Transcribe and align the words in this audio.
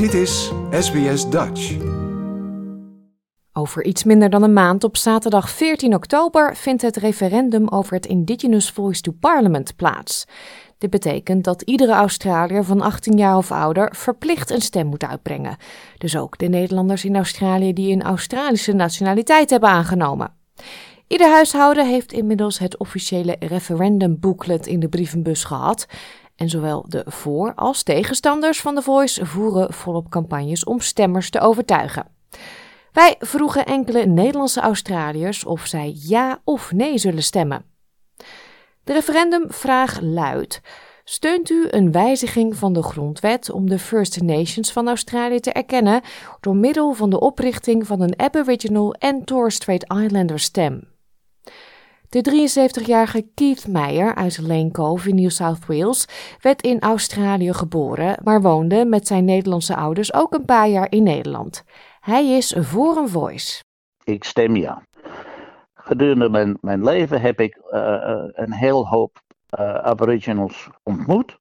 Dit 0.00 0.14
is 0.14 0.52
SBS 0.70 1.30
Dutch. 1.30 1.76
Over 3.52 3.84
iets 3.84 4.04
minder 4.04 4.30
dan 4.30 4.42
een 4.42 4.52
maand, 4.52 4.84
op 4.84 4.96
zaterdag 4.96 5.50
14 5.50 5.94
oktober, 5.94 6.56
vindt 6.56 6.82
het 6.82 6.96
referendum 6.96 7.68
over 7.68 7.94
het 7.94 8.06
Indigenous 8.06 8.70
Voice 8.70 9.00
to 9.00 9.12
Parliament 9.20 9.76
plaats. 9.76 10.26
Dit 10.78 10.90
betekent 10.90 11.44
dat 11.44 11.62
iedere 11.62 11.92
Australiër 11.92 12.64
van 12.64 12.80
18 12.80 13.16
jaar 13.16 13.36
of 13.36 13.52
ouder 13.52 13.94
verplicht 13.96 14.50
een 14.50 14.60
stem 14.60 14.86
moet 14.86 15.04
uitbrengen. 15.04 15.56
Dus 15.98 16.16
ook 16.16 16.38
de 16.38 16.48
Nederlanders 16.48 17.04
in 17.04 17.16
Australië 17.16 17.72
die 17.72 17.92
een 17.92 18.02
Australische 18.02 18.72
nationaliteit 18.72 19.50
hebben 19.50 19.68
aangenomen. 19.68 20.32
Ieder 21.06 21.30
huishouden 21.30 21.86
heeft 21.86 22.12
inmiddels 22.12 22.58
het 22.58 22.76
officiële 22.76 23.36
referendumbooklet 23.38 24.66
in 24.66 24.80
de 24.80 24.88
brievenbus 24.88 25.44
gehad. 25.44 25.86
En 26.40 26.48
zowel 26.48 26.84
de 26.88 27.02
voor- 27.06 27.54
als 27.54 27.82
tegenstanders 27.82 28.60
van 28.60 28.74
de 28.74 28.82
Voice 28.82 29.26
voeren 29.26 29.72
volop 29.72 30.08
campagnes 30.08 30.64
om 30.64 30.80
stemmers 30.80 31.30
te 31.30 31.40
overtuigen. 31.40 32.06
Wij 32.92 33.16
vroegen 33.18 33.66
enkele 33.66 34.06
Nederlandse 34.06 34.60
Australiërs 34.60 35.44
of 35.44 35.66
zij 35.66 35.94
ja 35.96 36.40
of 36.44 36.72
nee 36.72 36.98
zullen 36.98 37.22
stemmen. 37.22 37.64
De 38.84 38.92
referendumvraag 38.92 40.00
luidt: 40.00 40.60
Steunt 41.04 41.50
u 41.50 41.66
een 41.70 41.92
wijziging 41.92 42.56
van 42.56 42.72
de 42.72 42.82
grondwet 42.82 43.50
om 43.50 43.68
de 43.68 43.78
First 43.78 44.22
Nations 44.22 44.72
van 44.72 44.88
Australië 44.88 45.40
te 45.40 45.52
erkennen 45.52 46.00
door 46.40 46.56
middel 46.56 46.92
van 46.92 47.10
de 47.10 47.20
oprichting 47.20 47.86
van 47.86 48.00
een 48.00 48.18
Aboriginal 48.20 48.94
en 48.94 49.24
Torres 49.24 49.54
Strait 49.54 49.92
Islander 49.92 50.38
stem? 50.38 50.89
De 52.10 52.48
73-jarige 52.82 53.28
Keith 53.34 53.66
Meyer 53.68 54.14
uit 54.14 54.38
Lane 54.38 54.98
in 55.04 55.14
New 55.14 55.30
South 55.30 55.66
Wales 55.66 56.06
werd 56.40 56.62
in 56.62 56.80
Australië 56.80 57.52
geboren, 57.52 58.16
maar 58.24 58.42
woonde 58.42 58.84
met 58.84 59.06
zijn 59.06 59.24
Nederlandse 59.24 59.76
ouders 59.76 60.14
ook 60.14 60.34
een 60.34 60.44
paar 60.44 60.68
jaar 60.68 60.86
in 60.90 61.02
Nederland. 61.02 61.64
Hij 62.00 62.26
is 62.26 62.54
voor 62.58 62.96
een 62.96 63.08
voice. 63.08 63.62
Ik 64.04 64.24
stem 64.24 64.56
ja. 64.56 64.82
Gedurende 65.74 66.28
mijn, 66.28 66.58
mijn 66.60 66.84
leven 66.84 67.20
heb 67.20 67.40
ik 67.40 67.56
uh, 67.72 68.24
een 68.32 68.52
heel 68.52 68.88
hoop 68.88 69.20
uh, 69.58 69.74
Aboriginals 69.74 70.68
ontmoet. 70.82 71.38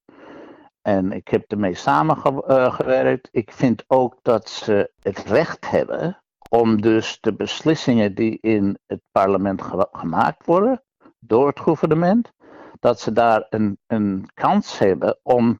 En 0.82 1.12
ik 1.12 1.28
heb 1.28 1.52
ermee 1.52 1.76
samengewerkt. 1.76 3.30
Ik 3.32 3.52
vind 3.52 3.84
ook 3.88 4.16
dat 4.22 4.50
ze 4.50 4.92
het 5.00 5.20
recht 5.20 5.70
hebben 5.70 6.22
om 6.50 6.82
dus 6.82 7.18
de 7.22 7.34
beslissingen 7.34 8.16
die 8.16 8.38
in 8.42 8.78
het 8.86 9.02
parlement 9.12 9.62
ge 9.62 9.88
gemaakt 9.92 10.46
worden 10.46 10.84
door 11.20 11.48
het 11.48 11.60
gouvernement, 11.60 12.32
dat 12.80 13.00
ze 13.00 13.12
daar 13.12 13.46
een, 13.50 13.80
een 13.88 14.30
kans 14.34 14.78
hebben 14.78 15.20
om 15.24 15.60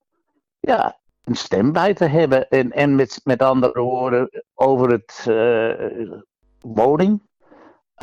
ja, 0.60 1.00
een 1.24 1.36
stem 1.36 1.72
bij 1.72 1.94
te 1.94 2.06
hebben. 2.06 2.50
En, 2.50 2.72
en 2.72 2.96
met, 2.96 3.22
met 3.24 3.42
andere 3.42 3.82
woorden, 3.82 4.44
over 4.54 4.90
het 4.90 5.26
uh, 5.28 6.20
woning, 6.62 7.22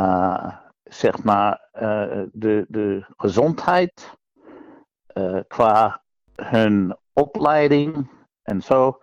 uh, 0.00 0.56
zeg 0.84 1.25
maar, 1.25 1.69
uh, 1.75 2.23
de, 2.33 2.65
de 2.69 3.05
gezondheid, 3.17 4.15
qua 5.47 6.03
hun 6.34 6.97
opleiding 7.12 8.11
en 8.43 8.62
zo, 8.62 8.98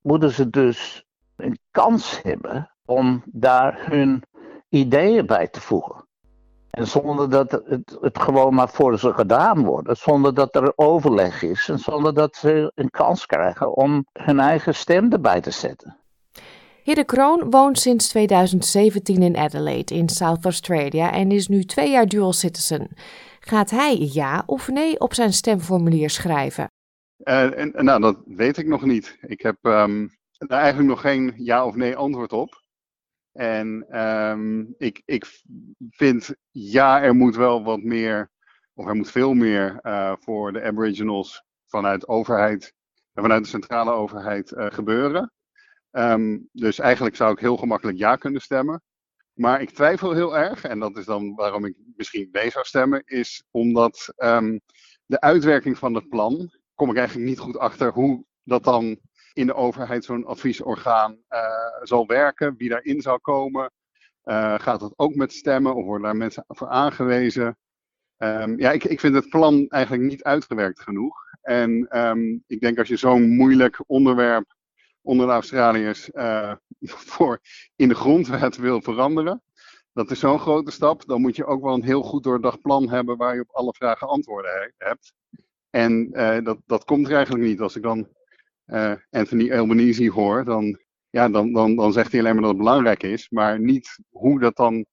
moeten 0.00 0.30
ze 0.30 0.50
dus 0.50 1.06
een 1.36 1.58
kans 1.70 2.22
hebben 2.22 2.75
om 2.86 3.22
daar 3.26 3.86
hun 3.90 4.22
ideeën 4.68 5.26
bij 5.26 5.48
te 5.48 5.60
voegen. 5.60 6.04
En 6.70 6.86
zonder 6.86 7.30
dat 7.30 7.50
het, 7.50 7.96
het 8.00 8.18
gewoon 8.18 8.54
maar 8.54 8.68
voor 8.68 8.98
ze 8.98 9.12
gedaan 9.12 9.64
wordt. 9.64 9.98
Zonder 9.98 10.34
dat 10.34 10.54
er 10.54 10.72
overleg 10.74 11.42
is. 11.42 11.68
En 11.68 11.78
zonder 11.78 12.14
dat 12.14 12.36
ze 12.36 12.72
een 12.74 12.90
kans 12.90 13.26
krijgen 13.26 13.76
om 13.76 14.06
hun 14.12 14.40
eigen 14.40 14.74
stem 14.74 15.12
erbij 15.12 15.40
te 15.40 15.50
zetten. 15.50 15.96
Hidde 16.82 17.04
Kroon 17.04 17.50
woont 17.50 17.78
sinds 17.78 18.08
2017 18.08 19.22
in 19.22 19.36
Adelaide 19.36 19.94
in 19.94 20.08
South 20.08 20.44
Australia 20.44 21.12
en 21.12 21.30
is 21.30 21.48
nu 21.48 21.64
twee 21.64 21.90
jaar 21.90 22.06
dual 22.06 22.32
citizen. 22.32 22.88
Gaat 23.40 23.70
hij 23.70 23.96
ja 23.98 24.42
of 24.46 24.68
nee 24.68 25.00
op 25.00 25.14
zijn 25.14 25.32
stemformulier 25.32 26.10
schrijven? 26.10 26.70
Uh, 27.24 27.58
en, 27.58 27.84
nou, 27.84 28.00
dat 28.00 28.16
weet 28.26 28.56
ik 28.56 28.66
nog 28.66 28.84
niet. 28.84 29.18
Ik 29.20 29.40
heb 29.40 29.56
um, 29.62 30.10
daar 30.38 30.60
eigenlijk 30.60 30.88
nog 30.88 31.00
geen 31.00 31.34
ja 31.36 31.66
of 31.66 31.74
nee 31.74 31.96
antwoord 31.96 32.32
op. 32.32 32.64
En 33.36 34.00
um, 34.00 34.74
ik, 34.78 35.02
ik 35.04 35.42
vind, 35.90 36.34
ja, 36.50 37.02
er 37.02 37.14
moet 37.14 37.36
wel 37.36 37.64
wat 37.64 37.82
meer, 37.82 38.30
of 38.74 38.86
er 38.86 38.94
moet 38.94 39.10
veel 39.10 39.34
meer 39.34 39.78
uh, 39.82 40.12
voor 40.20 40.52
de 40.52 40.62
Aboriginals 40.62 41.44
vanuit 41.66 42.08
overheid, 42.08 42.74
vanuit 43.14 43.42
de 43.42 43.48
centrale 43.48 43.90
overheid 43.90 44.52
uh, 44.52 44.66
gebeuren. 44.70 45.32
Um, 45.90 46.48
dus 46.52 46.78
eigenlijk 46.78 47.16
zou 47.16 47.32
ik 47.32 47.38
heel 47.38 47.56
gemakkelijk 47.56 47.98
ja 47.98 48.16
kunnen 48.16 48.40
stemmen. 48.40 48.82
Maar 49.32 49.60
ik 49.60 49.70
twijfel 49.70 50.12
heel 50.12 50.38
erg, 50.38 50.64
en 50.64 50.78
dat 50.78 50.96
is 50.96 51.04
dan 51.04 51.34
waarom 51.34 51.64
ik 51.64 51.76
misschien 51.96 52.28
nee 52.32 52.50
zou 52.50 52.64
stemmen, 52.64 53.02
is 53.04 53.44
omdat 53.50 54.12
um, 54.16 54.60
de 55.06 55.20
uitwerking 55.20 55.78
van 55.78 55.94
het 55.94 56.08
plan, 56.08 56.50
kom 56.74 56.90
ik 56.90 56.96
eigenlijk 56.96 57.28
niet 57.28 57.38
goed 57.38 57.58
achter 57.58 57.92
hoe 57.92 58.24
dat 58.42 58.64
dan 58.64 58.98
in 59.36 59.46
de 59.46 59.54
overheid 59.54 60.04
zo'n 60.04 60.26
adviesorgaan 60.26 61.18
uh, 61.30 61.40
zal 61.82 62.06
werken, 62.06 62.54
wie 62.56 62.68
daarin 62.68 63.00
zal 63.00 63.20
komen. 63.20 63.70
Uh, 64.24 64.54
gaat 64.58 64.80
dat 64.80 64.92
ook 64.96 65.14
met 65.14 65.32
stemmen 65.32 65.74
of 65.74 65.84
worden 65.84 66.06
daar 66.06 66.16
mensen 66.16 66.44
voor 66.48 66.68
aangewezen? 66.68 67.56
Um, 68.18 68.58
ja, 68.58 68.70
ik, 68.70 68.84
ik 68.84 69.00
vind 69.00 69.14
het 69.14 69.28
plan 69.28 69.66
eigenlijk 69.68 70.02
niet 70.02 70.22
uitgewerkt 70.22 70.80
genoeg. 70.80 71.16
En 71.42 71.98
um, 72.00 72.42
ik 72.46 72.60
denk 72.60 72.78
als 72.78 72.88
je 72.88 72.96
zo'n 72.96 73.28
moeilijk 73.28 73.82
onderwerp 73.86 74.54
onder 75.02 75.26
de 75.26 75.32
Australiërs 75.32 76.10
uh, 76.12 76.52
voor 77.12 77.40
in 77.76 77.88
de 77.88 77.94
grondwet 77.94 78.56
wil 78.56 78.82
veranderen, 78.82 79.42
dat 79.92 80.10
is 80.10 80.18
zo'n 80.18 80.38
grote 80.38 80.70
stap. 80.70 81.06
Dan 81.06 81.20
moet 81.20 81.36
je 81.36 81.46
ook 81.46 81.62
wel 81.62 81.74
een 81.74 81.84
heel 81.84 82.02
goed 82.02 82.22
doordacht 82.22 82.60
plan 82.60 82.88
hebben 82.88 83.16
waar 83.16 83.34
je 83.34 83.40
op 83.40 83.54
alle 83.54 83.74
vragen 83.74 84.08
antwoorden 84.08 84.50
he 84.50 84.86
hebt. 84.86 85.12
En 85.70 86.10
dat, 86.44 86.58
dat 86.66 86.84
komt 86.84 87.06
er 87.06 87.14
eigenlijk 87.14 87.44
niet. 87.44 87.60
Als 87.60 87.76
ik 87.76 87.82
dan 87.82 88.08
uh, 88.66 88.94
Anthony 89.10 89.52
Albanese 89.52 90.10
hoor, 90.10 90.44
dan, 90.44 90.78
ja, 91.10 91.28
dan, 91.28 91.52
dan, 91.52 91.76
dan 91.76 91.92
zegt 91.92 92.10
hij 92.10 92.20
alleen 92.20 92.32
maar 92.32 92.42
dat 92.42 92.52
het 92.52 92.60
belangrijk 92.60 93.02
is, 93.02 93.30
maar 93.30 93.60
niet 93.60 93.98
hoe 94.10 94.40
dat 94.40 94.56
dan 94.56 94.86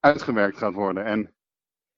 uitgewerkt 0.00 0.56
gaat 0.56 0.74
worden. 0.74 1.04
En 1.04 1.34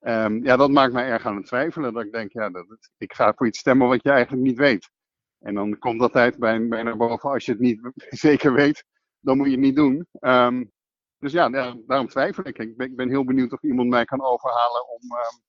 um, 0.00 0.44
ja, 0.44 0.56
dat 0.56 0.70
maakt 0.70 0.92
mij 0.92 1.08
erg 1.08 1.26
aan 1.26 1.36
het 1.36 1.46
twijfelen. 1.46 1.92
Dat 1.92 2.04
ik 2.04 2.12
denk, 2.12 2.32
ja, 2.32 2.50
dat 2.50 2.66
ik 2.96 3.12
ga 3.12 3.32
voor 3.34 3.46
iets 3.46 3.58
stemmen 3.58 3.88
wat 3.88 4.02
je 4.02 4.10
eigenlijk 4.10 4.42
niet 4.42 4.58
weet. 4.58 4.90
En 5.38 5.54
dan 5.54 5.78
komt 5.78 6.00
dat 6.00 6.12
tijd 6.12 6.38
bij, 6.38 6.68
bij 6.68 6.82
naar 6.82 6.96
boven. 6.96 7.30
Als 7.30 7.44
je 7.44 7.52
het 7.52 7.60
niet 7.60 7.90
zeker 8.26 8.52
weet, 8.52 8.84
dan 9.20 9.36
moet 9.36 9.46
je 9.46 9.52
het 9.52 9.60
niet 9.60 9.76
doen. 9.76 10.06
Um, 10.20 10.72
dus 11.18 11.32
ja, 11.32 11.48
daarom 11.86 12.08
twijfel 12.08 12.46
ik. 12.46 12.58
Ik 12.58 12.96
ben, 12.96 13.08
heel 13.08 13.24
benieuwd 13.24 13.52
of 13.52 13.62
iemand 13.62 13.88
mij 13.88 14.04
kan 14.04 14.24
overhalen 14.24 14.88
om 14.88 15.00
um, 15.02 15.42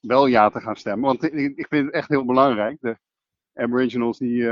wel 0.00 0.26
ja 0.26 0.48
te 0.48 0.60
gaan 0.60 0.76
stemmen. 0.76 1.06
Want 1.06 1.22
ik, 1.22 1.66
vind 1.68 1.86
het 1.86 1.94
echt 1.94 2.08
heel 2.08 2.24
belangrijk. 2.24 2.76
De 2.80 2.98
Aboriginals 3.52 4.18
die, 4.18 4.50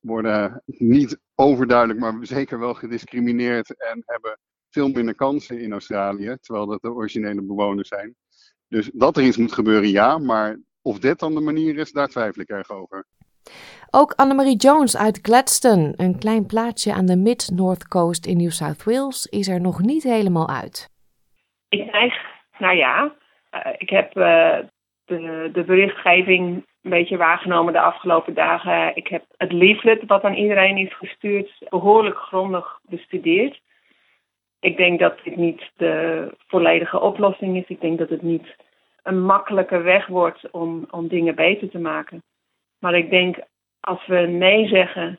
worden 0.00 0.62
niet 0.66 1.20
overduidelijk, 1.34 1.98
maar 1.98 2.14
zeker 2.20 2.58
wel 2.58 2.74
gediscrimineerd 2.74 3.76
en 3.76 4.02
hebben 4.06 4.38
veel 4.70 4.88
minder 4.88 5.14
kansen 5.14 5.60
in 5.60 5.72
Australië, 5.72 6.36
terwijl 6.40 6.66
dat 6.66 6.82
de 6.82 6.92
originele 6.92 7.42
bewoners 7.42 7.88
zijn. 7.88 8.14
Dus 8.68 8.90
dat 8.92 9.16
er 9.16 9.22
iets 9.24 9.36
moet 9.36 9.52
gebeuren, 9.52 9.90
ja, 9.90 10.18
maar 10.18 10.58
of 10.82 10.98
dit 10.98 11.18
dan 11.18 11.34
de 11.34 11.40
manier 11.40 11.78
is, 11.78 11.92
daar 11.92 12.08
twijfel 12.08 12.42
ik 12.42 12.48
erg 12.48 12.70
over. 12.70 13.06
Ook 13.90 14.12
Annemarie 14.12 14.56
Jones 14.56 14.96
uit 14.96 15.18
Gladstone, 15.22 15.92
een 15.96 16.18
klein 16.18 16.46
plaatsje 16.46 16.92
aan 16.92 17.06
de 17.06 17.16
Mid-North 17.16 17.88
Coast 17.88 18.26
in 18.26 18.36
New 18.36 18.50
South 18.50 18.84
Wales, 18.84 19.26
is 19.26 19.48
er 19.48 19.60
nog 19.60 19.80
niet 19.80 20.02
helemaal 20.02 20.48
uit. 20.48 20.88
Ik 21.68 21.92
neig, 21.92 22.14
nou 22.58 22.76
ja, 22.76 23.14
uh, 23.52 23.72
ik 23.78 23.90
heb 23.90 24.16
uh, 24.16 24.58
de, 25.04 25.50
de 25.52 25.64
berichtgeving 25.64 26.64
een 26.82 26.90
beetje 26.90 27.16
waargenomen 27.16 27.72
de 27.72 27.80
afgelopen 27.80 28.34
dagen. 28.34 28.96
Ik 28.96 29.08
heb 29.08 29.24
het 29.36 29.52
leaflet 29.52 30.06
wat 30.06 30.22
aan 30.22 30.34
iedereen 30.34 30.76
is 30.76 30.96
gestuurd 30.96 31.66
behoorlijk 31.68 32.16
grondig 32.16 32.78
bestudeerd. 32.82 33.60
Ik 34.60 34.76
denk 34.76 34.98
dat 34.98 35.18
dit 35.24 35.36
niet 35.36 35.70
de 35.76 36.28
volledige 36.46 37.00
oplossing 37.00 37.56
is. 37.56 37.68
Ik 37.68 37.80
denk 37.80 37.98
dat 37.98 38.08
het 38.08 38.22
niet 38.22 38.56
een 39.02 39.24
makkelijke 39.24 39.78
weg 39.78 40.06
wordt 40.06 40.50
om, 40.50 40.86
om 40.90 41.08
dingen 41.08 41.34
beter 41.34 41.70
te 41.70 41.78
maken. 41.78 42.22
Maar 42.78 42.94
ik 42.94 43.10
denk 43.10 43.36
als 43.80 44.06
we 44.06 44.16
nee 44.16 44.68
zeggen 44.68 45.18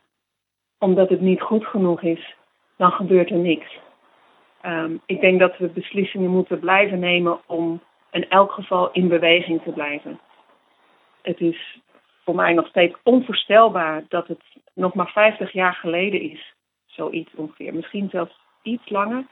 omdat 0.80 1.10
het 1.10 1.22
niet 1.22 1.42
goed 1.42 1.66
genoeg 1.66 2.02
is, 2.02 2.36
dan 2.78 2.92
gebeurt 2.92 3.30
er 3.30 3.38
niks. 3.38 3.80
Um, 4.66 5.02
ik 5.06 5.22
denk 5.22 5.40
dat 5.40 5.58
we 5.58 5.68
beslissingen 5.68 6.30
moeten 6.30 6.60
blijven 6.60 7.00
nemen 7.00 7.40
om 7.46 7.82
in 8.16 8.30
elk 8.30 8.52
geval 8.52 8.92
in 8.92 9.08
beweging 9.08 9.62
te 9.64 9.72
blijven. 9.72 10.20
Het 11.22 11.40
is 11.40 11.80
voor 12.24 12.36
mij 12.36 12.54
nog 12.54 12.68
steeds 12.68 12.96
onvoorstelbaar 13.04 14.04
dat 14.10 14.28
het 14.28 14.44
nog 14.74 14.94
maar 14.94 15.10
50 15.10 15.52
jaar 15.52 15.74
geleden 15.74 16.22
is, 16.22 16.54
zoiets 16.86 17.36
ongeveer. 17.36 17.74
Misschien 17.74 18.10
zelfs 18.10 18.40
iets 18.62 18.90
langer, 18.90 19.26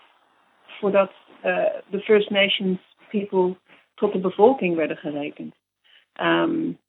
voordat 0.66 1.12
uh, 1.44 1.66
de 1.88 2.00
First 2.00 2.30
Nations 2.30 2.80
people 3.10 3.56
tot 3.96 4.12
de 4.12 4.20
bevolking 4.20 4.76
werden 4.76 4.98
gerekend. 4.98 5.56
Um, 6.22 6.80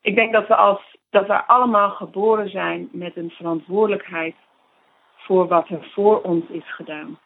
ik 0.00 0.14
denk 0.14 0.32
dat 0.32 0.48
we 0.48 0.56
als 0.56 0.96
dat 1.10 1.26
we 1.26 1.46
allemaal 1.46 1.90
geboren 1.90 2.48
zijn 2.50 2.88
met 2.92 3.16
een 3.16 3.30
verantwoordelijkheid 3.30 4.34
voor 5.16 5.48
wat 5.48 5.68
er 5.68 5.90
voor 5.92 6.22
ons 6.22 6.48
is 6.48 6.74
gedaan. 6.74 7.18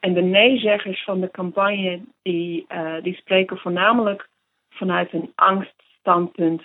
En 0.00 0.14
de 0.14 0.22
neezeggers 0.22 1.04
van 1.04 1.20
de 1.20 1.30
campagne, 1.30 2.00
die, 2.22 2.66
uh, 2.68 3.02
die 3.02 3.14
spreken 3.14 3.58
voornamelijk 3.58 4.28
vanuit 4.68 5.12
een 5.12 5.32
angststandpunt 5.34 6.62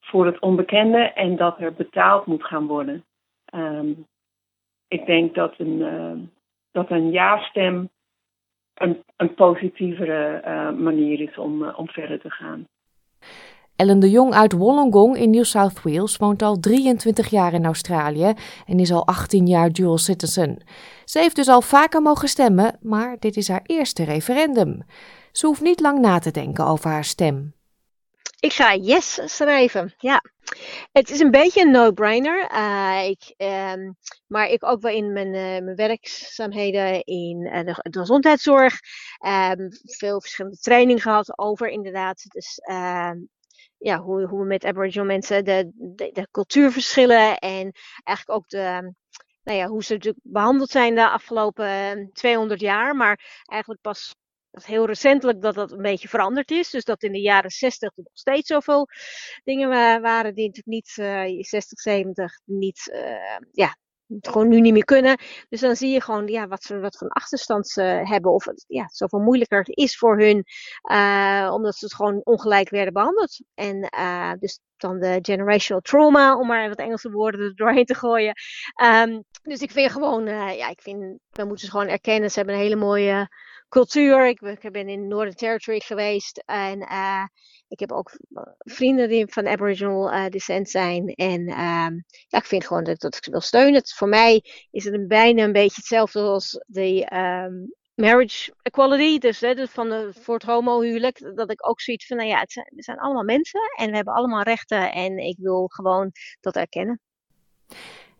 voor 0.00 0.26
het 0.26 0.38
onbekende 0.38 0.98
en 0.98 1.36
dat 1.36 1.60
er 1.60 1.74
betaald 1.74 2.26
moet 2.26 2.44
gaan 2.44 2.66
worden. 2.66 3.04
Um, 3.54 4.06
ik 4.88 5.06
denk 5.06 5.34
dat 5.34 5.54
een, 5.58 5.78
uh, 5.78 6.12
dat 6.70 6.90
een 6.90 7.10
ja-stem 7.10 7.90
een, 8.74 9.02
een 9.16 9.34
positievere 9.34 10.42
uh, 10.44 10.70
manier 10.70 11.20
is 11.20 11.38
om, 11.38 11.68
om 11.68 11.88
verder 11.88 12.20
te 12.20 12.30
gaan. 12.30 12.66
Ellen 13.76 13.98
de 13.98 14.10
Jong 14.10 14.34
uit 14.34 14.52
Wollongong 14.52 15.16
in 15.16 15.30
New 15.30 15.44
South 15.44 15.82
Wales 15.82 16.16
woont 16.16 16.42
al 16.42 16.60
23 16.60 17.28
jaar 17.30 17.52
in 17.52 17.64
Australië 17.64 18.34
en 18.66 18.78
is 18.78 18.92
al 18.92 19.06
18 19.06 19.46
jaar 19.46 19.72
dual 19.72 19.98
citizen. 19.98 20.64
Ze 21.04 21.18
heeft 21.18 21.36
dus 21.36 21.48
al 21.48 21.62
vaker 21.62 22.02
mogen 22.02 22.28
stemmen, 22.28 22.78
maar 22.82 23.16
dit 23.18 23.36
is 23.36 23.48
haar 23.48 23.62
eerste 23.62 24.04
referendum. 24.04 24.82
Ze 25.32 25.46
hoeft 25.46 25.60
niet 25.60 25.80
lang 25.80 25.98
na 25.98 26.18
te 26.18 26.30
denken 26.30 26.66
over 26.66 26.90
haar 26.90 27.04
stem. 27.04 27.54
Ik 28.40 28.52
ga 28.52 28.74
yes 28.74 29.20
schrijven, 29.24 29.94
ja. 29.98 30.20
Het 30.92 31.10
is 31.10 31.20
een 31.20 31.30
beetje 31.30 31.60
een 31.60 31.70
no-brainer. 31.70 32.50
Uh, 32.52 33.08
ik, 33.08 33.34
um, 33.36 33.96
maar 34.26 34.48
ik 34.48 34.64
ook 34.64 34.80
wel 34.82 34.92
in 34.92 35.12
mijn, 35.12 35.26
uh, 35.26 35.64
mijn 35.64 35.74
werkzaamheden 35.74 37.04
in 37.04 37.50
uh, 37.52 37.64
de, 37.64 37.98
gezondheidszorg. 37.98 38.80
Um, 39.26 39.68
veel 39.82 40.20
verschillende 40.20 40.58
trainingen 40.58 41.02
gehad 41.02 41.38
over 41.38 41.68
inderdaad. 41.68 42.24
Dus 42.28 42.58
ehm, 42.58 43.16
ja, 43.78 43.98
hoe, 43.98 44.26
hoe 44.26 44.40
we 44.40 44.46
met 44.46 44.64
Aboriginal 44.64 45.06
mensen 45.06 45.44
de, 45.44 45.70
de, 45.74 46.10
de, 46.12 46.28
cultuurverschillen 46.30 47.38
en 47.38 47.72
eigenlijk 48.04 48.38
ook 48.38 48.48
de, 48.48 48.92
nou 49.42 49.58
ja, 49.58 49.66
hoe 49.66 49.84
ze 49.84 49.92
natuurlijk 49.92 50.24
behandeld 50.24 50.70
zijn 50.70 50.94
de 50.94 51.08
afgelopen 51.08 52.10
200 52.12 52.60
jaar. 52.60 52.96
Maar 52.96 53.42
eigenlijk 53.44 53.80
pas 53.80 54.14
heel 54.50 54.86
recentelijk 54.86 55.42
dat 55.42 55.54
dat 55.54 55.72
een 55.72 55.82
beetje 55.82 56.08
veranderd 56.08 56.50
is. 56.50 56.70
Dus 56.70 56.84
dat 56.84 57.02
in 57.02 57.12
de 57.12 57.20
jaren 57.20 57.50
60 57.50 57.88
er 57.96 58.02
nog 58.02 58.12
steeds 58.12 58.48
zoveel 58.48 58.88
dingen 59.44 59.68
waren 60.02 60.34
die 60.34 60.46
natuurlijk 60.46 60.66
niet, 60.66 60.96
uh, 60.96 61.42
60, 61.42 61.80
70, 61.80 62.40
niet, 62.44 62.90
uh, 62.92 63.38
ja, 63.52 63.76
gewoon 64.20 64.48
nu 64.48 64.60
niet 64.60 64.72
meer 64.72 64.84
kunnen. 64.84 65.18
Dus 65.48 65.60
dan 65.60 65.76
zie 65.76 65.90
je 65.90 66.00
gewoon 66.00 66.26
ja, 66.26 66.46
wat 66.46 66.62
ze 66.62 66.80
wat 66.80 66.96
van 66.96 67.08
achterstand 67.08 67.68
ze 67.68 67.82
hebben. 67.82 68.32
Of 68.32 68.44
het 68.44 68.64
ja, 68.68 68.88
zoveel 68.88 69.18
moeilijker 69.18 69.58
het 69.58 69.76
is 69.76 69.98
voor 69.98 70.18
hun. 70.18 70.44
Uh, 70.90 71.50
omdat 71.52 71.76
ze 71.76 71.84
het 71.84 71.94
gewoon 71.94 72.20
ongelijk 72.24 72.68
werden 72.68 72.92
behandeld. 72.92 73.40
En 73.54 73.88
uh, 73.98 74.32
dus 74.38 74.60
dan 74.76 74.98
de 74.98 75.18
generational 75.22 75.82
trauma, 75.82 76.38
om 76.38 76.46
maar 76.46 76.68
wat 76.68 76.78
Engelse 76.78 77.10
woorden 77.10 77.40
er 77.40 77.54
doorheen 77.54 77.84
te 77.84 77.94
gooien. 77.94 78.34
Um, 78.84 79.24
dus 79.42 79.60
ik 79.60 79.70
vind 79.70 79.92
gewoon, 79.92 80.26
uh, 80.26 80.56
ja, 80.56 80.68
ik 80.68 80.80
vind, 80.80 81.18
we 81.30 81.44
moeten 81.44 81.64
ze 81.64 81.70
gewoon 81.70 81.88
erkennen. 81.88 82.30
Ze 82.30 82.36
hebben 82.36 82.54
een 82.54 82.60
hele 82.60 82.76
mooie 82.76 83.28
cultuur. 83.68 84.26
Ik, 84.26 84.40
ik 84.40 84.72
ben 84.72 84.88
in 84.88 85.08
Northern 85.08 85.34
Territory 85.34 85.80
geweest. 85.80 86.42
En 86.44 86.78
ik 87.68 87.80
heb 87.80 87.92
ook 87.92 88.10
vrienden 88.58 89.08
die 89.08 89.26
van 89.28 89.46
Aboriginal 89.46 90.12
uh, 90.12 90.26
descent 90.26 90.68
zijn. 90.70 91.08
En 91.08 91.40
um, 91.40 92.04
ja, 92.28 92.38
ik 92.38 92.44
vind 92.44 92.66
gewoon 92.66 92.84
dat, 92.84 93.00
dat 93.00 93.16
ik 93.16 93.24
wil 93.24 93.40
steunen. 93.40 93.82
Voor 93.84 94.08
mij 94.08 94.44
is 94.70 94.84
het 94.84 94.94
een, 94.94 95.08
bijna 95.08 95.42
een 95.42 95.52
beetje 95.52 95.76
hetzelfde 95.76 96.20
als 96.20 96.64
de 96.66 97.12
um, 97.14 97.74
marriage 97.94 98.54
equality. 98.62 99.18
Dus, 99.18 99.40
hè, 99.40 99.66
van 99.66 99.88
de, 99.88 100.12
voor 100.20 100.34
het 100.34 100.42
homohuwelijk. 100.42 101.32
Dat 101.34 101.50
ik 101.50 101.68
ook 101.68 101.80
zoiets 101.80 102.06
van, 102.06 102.16
nou 102.16 102.28
ja, 102.28 102.38
het 102.38 102.52
zijn, 102.52 102.72
zijn 102.76 102.98
allemaal 102.98 103.24
mensen. 103.24 103.60
En 103.76 103.90
we 103.90 103.96
hebben 103.96 104.14
allemaal 104.14 104.42
rechten. 104.42 104.92
En 104.92 105.18
ik 105.18 105.36
wil 105.38 105.66
gewoon 105.66 106.12
dat 106.40 106.56
erkennen. 106.56 107.00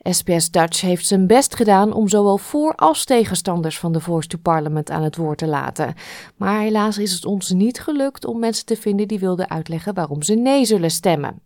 SBS 0.02 0.50
Dutch 0.50 0.80
heeft 0.80 1.06
zijn 1.06 1.26
best 1.26 1.56
gedaan 1.56 1.92
om 1.92 2.08
zowel 2.08 2.38
voor- 2.38 2.74
als 2.74 3.04
tegenstanders 3.04 3.78
van 3.78 3.92
de 3.92 4.00
Voice 4.00 4.28
to 4.28 4.38
Parliament 4.42 4.90
aan 4.90 5.02
het 5.02 5.16
woord 5.16 5.38
te 5.38 5.46
laten. 5.46 5.94
Maar 6.36 6.60
helaas 6.60 6.98
is 6.98 7.12
het 7.12 7.24
ons 7.24 7.50
niet 7.50 7.80
gelukt 7.80 8.24
om 8.24 8.38
mensen 8.38 8.66
te 8.66 8.76
vinden 8.76 9.08
die 9.08 9.18
wilden 9.18 9.50
uitleggen 9.50 9.94
waarom 9.94 10.22
ze 10.22 10.34
nee 10.34 10.64
zullen 10.64 10.90
stemmen. 10.90 11.42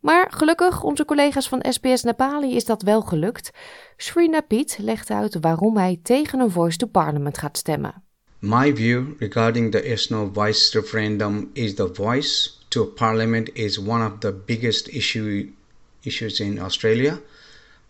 Maar 0.00 0.32
gelukkig, 0.34 0.82
onze 0.82 1.04
collega's 1.04 1.48
van 1.48 1.64
SBS 1.68 2.02
Nepali 2.02 2.56
is 2.56 2.64
dat 2.64 2.82
wel 2.82 3.00
gelukt. 3.00 3.50
Srina 3.96 4.40
Piet 4.40 4.78
legt 4.80 5.10
uit 5.10 5.36
waarom 5.40 5.76
hij 5.76 6.00
tegen 6.02 6.40
een 6.40 6.50
Voice 6.50 6.76
to 6.76 6.86
Parliament 6.86 7.38
gaat 7.38 7.56
stemmen. 7.56 8.02
My 8.38 8.76
view 8.76 9.04
regarding 9.18 9.70
the 9.70 9.88
yes 9.88 10.08
no 10.08 10.30
voice 10.32 10.80
referendum 10.80 11.50
is 11.52 11.74
the 11.74 11.88
voice 11.92 12.50
to 12.68 12.84
parliament 12.84 13.50
is 13.52 13.78
one 13.78 14.06
of 14.06 14.12
the 14.18 14.32
biggest 14.46 14.88
issue, 14.88 15.52
issues 16.00 16.40
in 16.40 16.58
Australia. 16.58 17.20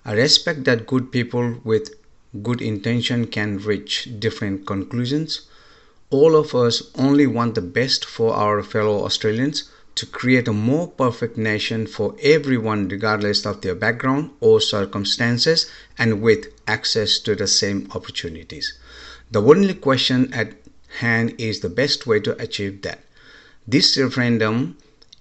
I 0.08 0.12
respect 0.12 0.64
that 0.64 0.86
good 0.86 1.12
people 1.12 1.60
with 1.64 1.94
good 2.42 2.62
intention 2.62 3.26
can 3.26 3.58
reach 3.58 4.08
different 4.18 4.66
conclusions. 4.66 5.42
All 6.08 6.34
of 6.34 6.54
us 6.54 6.82
only 6.94 7.26
want 7.26 7.54
the 7.54 7.60
best 7.60 8.06
for 8.06 8.32
our 8.32 8.62
fellow 8.62 9.04
Australians 9.04 9.64
to 9.96 10.06
create 10.06 10.48
a 10.48 10.54
more 10.54 10.88
perfect 10.88 11.36
nation 11.36 11.86
for 11.86 12.16
everyone, 12.22 12.88
regardless 12.88 13.44
of 13.44 13.60
their 13.60 13.74
background 13.74 14.30
or 14.40 14.62
circumstances, 14.62 15.70
and 15.98 16.22
with 16.22 16.54
access 16.66 17.18
to 17.18 17.34
the 17.34 17.46
same 17.46 17.86
opportunities. 17.94 18.78
The 19.30 19.42
only 19.42 19.74
question 19.74 20.32
at 20.32 20.54
hand 21.00 21.34
is 21.36 21.60
the 21.60 21.68
best 21.68 22.06
way 22.06 22.20
to 22.20 22.42
achieve 22.42 22.80
that. 22.80 23.00
This 23.66 23.98
referendum 23.98 24.78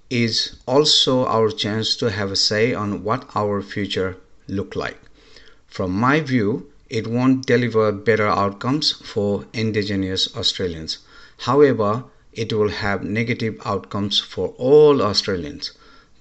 is 0.10 0.56
also 0.66 1.25
our 1.25 1.51
chance 1.51 1.98
to 1.98 2.10
have 2.10 2.31
a 2.31 2.38
say 2.38 2.74
on 2.74 3.04
what 3.04 3.30
our 3.36 3.62
future 3.62 4.16
look 4.48 4.76
like. 4.76 4.98
From 5.68 5.92
my 5.92 6.22
view, 6.22 6.68
it 6.90 7.08
won't 7.08 7.46
deliver 7.46 7.92
better 7.92 8.28
outcomes 8.28 8.94
for 8.94 9.46
Indigenous 9.54 10.36
Australians. 10.36 11.00
However, 11.40 12.06
it 12.34 12.54
will 12.54 12.70
have 12.70 13.04
negative 13.04 13.60
outcomes 13.66 14.20
for 14.20 14.50
all 14.58 15.02
Australians. 15.02 15.72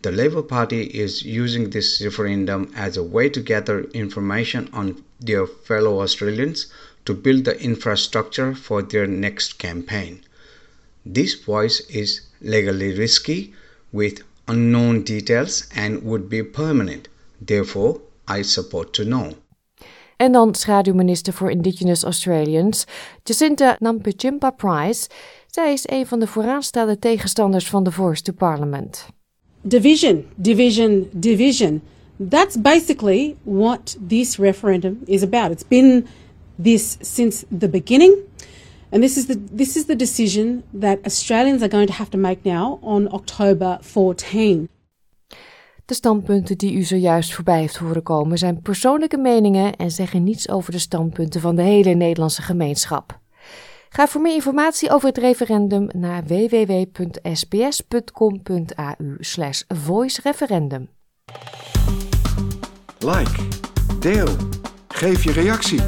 The 0.03 0.13
Labour 0.13 0.43
Party 0.43 0.83
is 0.83 1.23
using 1.23 1.71
this 1.71 2.01
referendum 2.01 2.73
as 2.75 2.97
a 2.97 3.03
way 3.03 3.29
to 3.29 3.41
gather 3.41 3.85
information 3.95 4.69
on 4.73 5.03
their 5.21 5.47
fellow 5.47 6.01
Australians 6.01 6.67
to 7.05 7.15
build 7.15 7.45
the 7.45 7.61
infrastructure 7.61 8.55
for 8.55 8.83
their 8.83 9.07
next 9.07 9.59
campaign. 9.59 10.23
This 11.05 11.35
voice 11.35 11.81
is 11.89 12.23
legally 12.41 12.99
risky 12.99 13.55
with 13.93 14.23
unknown 14.49 15.03
details 15.03 15.67
and 15.75 16.03
would 16.03 16.29
be 16.29 16.43
permanent. 16.43 17.09
Therefore, 17.41 18.01
I 18.39 18.43
support 18.43 18.93
to 18.93 19.05
know. 19.05 19.33
En 20.17 20.33
dan 20.33 20.55
schaduwminister 20.55 21.33
voor 21.33 21.51
Indigenous 21.51 22.03
Australians, 22.03 22.85
Jacinta 23.23 23.77
Nampijinpa 23.79 24.51
Price. 24.51 25.09
Zij 25.47 25.73
is 25.73 25.89
een 25.89 26.07
van 26.07 26.21
de 26.21 26.27
vooraanstaande 26.27 26.99
tegenstanders 26.99 27.69
van 27.69 27.85
de 27.85 27.93
Voice 27.93 28.23
to 28.23 28.33
Parliament. 28.33 29.07
Division, 29.61 30.25
division, 30.35 31.09
division. 31.13 31.83
That's 32.29 32.61
basically 32.61 33.37
what 33.43 33.97
this 34.09 34.37
referendum 34.37 35.01
is 35.05 35.23
about. 35.23 35.51
It's 35.51 35.69
been 35.69 36.07
this 36.63 36.97
since 37.01 37.45
the 37.59 37.69
beginning. 37.69 38.15
And 38.91 39.03
this 39.03 39.17
is 39.17 39.27
the 39.27 39.45
this 39.57 39.77
is 39.77 39.85
the 39.85 39.97
decision 39.97 40.63
that 40.81 40.99
Australians 41.05 41.63
are 41.63 41.71
going 41.71 41.87
to 41.87 41.93
have 41.93 42.11
to 42.11 42.19
make 42.19 42.39
now 42.45 42.79
on 42.83 43.09
October 43.13 43.79
14. 43.81 44.69
De 45.87 45.95
standpunten 45.95 46.59
die 46.59 46.75
u 46.75 46.83
zojuist 46.83 47.35
voorbij 47.35 47.61
heeft 47.61 47.77
horen 47.77 48.03
komen 48.03 48.39
zijn 48.39 48.63
persoonlijke 48.63 49.17
meningen 49.17 49.77
en 49.77 49.91
zeggen 49.91 50.23
niets 50.23 50.49
over 50.49 50.73
de 50.73 50.79
standpunten 50.79 51.41
van 51.41 51.57
de 51.57 51.63
hele 51.63 51.95
Nederlandse 51.95 52.43
gemeenschap. 52.43 53.19
Ga 53.89 54.07
voor 54.07 54.21
meer 54.21 54.35
informatie 54.35 54.91
over 54.91 55.09
het 55.09 55.19
referendum 55.19 55.89
naar 55.95 56.25
www.sbs.com.au 56.25 57.37
voicereferendum. 59.69 60.89
Like, 62.99 63.49
deel, 64.01 64.29
geef 64.89 65.25
je 65.25 65.33
reactie. 65.33 65.81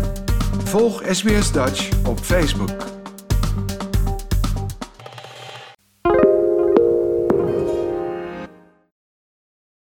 Volg 0.64 1.02
SBS 1.06 1.52
Dutch 1.52 2.06
op 2.06 2.18
Facebook. 2.18 2.97